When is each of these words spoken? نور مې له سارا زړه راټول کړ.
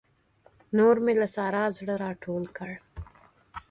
نور 0.77 0.95
مې 1.03 1.13
له 1.21 1.27
سارا 1.35 1.63
زړه 1.77 1.93
راټول 2.03 2.43
کړ. 2.57 2.71